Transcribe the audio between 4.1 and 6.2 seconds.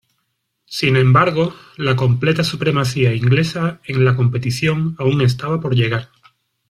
competición aún estaba por llegar.